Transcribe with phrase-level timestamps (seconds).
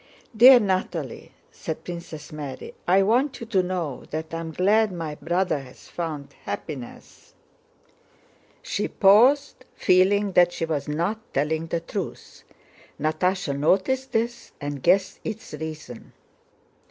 [0.35, 5.13] "Dear Natalie," said Princess Mary, "I want you to know that I am glad my
[5.13, 7.35] brother has found happiness...."
[8.63, 12.41] She paused, feeling that she was not telling the truth.
[12.99, 16.13] Natásha noticed this and guessed its reason.